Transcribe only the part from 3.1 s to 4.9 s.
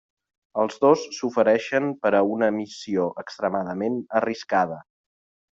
extremadament arriscada.